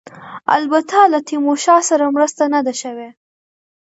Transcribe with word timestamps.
البته 0.55 0.97
له 1.11 1.19
تیمورشاه 1.29 1.81
سره 1.89 2.05
مرسته 2.15 2.43
نه 2.53 2.59
ده 2.65 2.73
شوې. 2.81 3.09